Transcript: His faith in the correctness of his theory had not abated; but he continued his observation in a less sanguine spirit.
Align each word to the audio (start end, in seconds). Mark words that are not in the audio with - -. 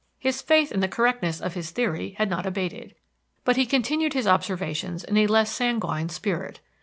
His 0.17 0.41
faith 0.41 0.71
in 0.71 0.79
the 0.79 0.87
correctness 0.87 1.39
of 1.39 1.53
his 1.53 1.69
theory 1.69 2.15
had 2.17 2.27
not 2.27 2.47
abated; 2.47 2.95
but 3.45 3.55
he 3.55 3.67
continued 3.67 4.13
his 4.13 4.25
observation 4.25 4.97
in 5.07 5.15
a 5.15 5.27
less 5.27 5.51
sanguine 5.53 6.09
spirit. 6.09 6.59